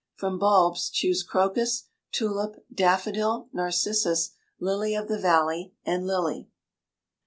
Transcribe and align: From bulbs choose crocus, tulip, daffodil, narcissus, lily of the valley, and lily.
From 0.15 0.39
bulbs 0.39 0.89
choose 0.89 1.21
crocus, 1.21 1.83
tulip, 2.11 2.65
daffodil, 2.73 3.49
narcissus, 3.53 4.31
lily 4.59 4.95
of 4.95 5.07
the 5.07 5.19
valley, 5.19 5.75
and 5.85 6.07
lily. 6.07 6.49